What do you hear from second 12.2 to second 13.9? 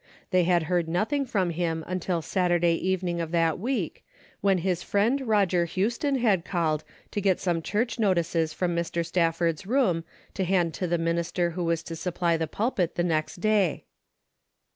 the pulpit the next day.